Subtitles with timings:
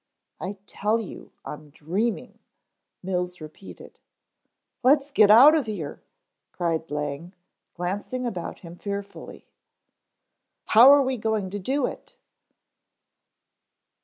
[0.39, 2.39] "I tell you I'm dreaming,"
[3.03, 3.99] Mills repeated.
[4.81, 6.01] "Let's get out of here,"
[6.53, 7.35] cried Lang,
[7.75, 9.45] glancing about him fearfully.
[10.65, 12.15] "How are we going to do it?"